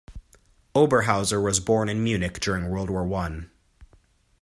[0.73, 3.51] Oberhauser was born in Munich during World War One.